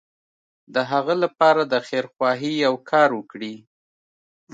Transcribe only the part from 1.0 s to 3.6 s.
لپاره د خيرخواهي يو کار وکړي.